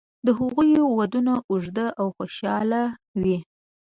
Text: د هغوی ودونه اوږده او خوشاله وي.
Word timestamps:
د 0.25 0.27
هغوی 0.39 0.71
ودونه 0.97 1.33
اوږده 1.49 1.87
او 1.99 2.07
خوشاله 2.15 2.81
وي. 3.21 3.37